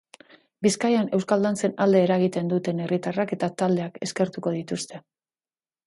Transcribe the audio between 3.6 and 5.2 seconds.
taldeak eskertuko dituzte.